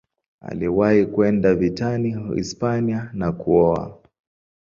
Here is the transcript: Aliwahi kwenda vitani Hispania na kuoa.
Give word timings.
Aliwahi 0.41 1.05
kwenda 1.05 1.55
vitani 1.55 2.17
Hispania 2.35 3.09
na 3.13 3.31
kuoa. 3.31 3.99